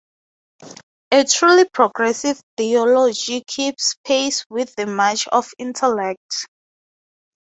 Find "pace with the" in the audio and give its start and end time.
4.03-4.87